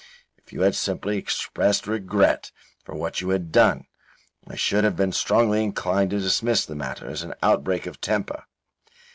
[0.35, 2.51] If you had simply expressed regret
[2.83, 3.85] for what you had done,
[4.47, 8.45] I should have been strongly inclined to dismiss the matter as an outbreak of temper.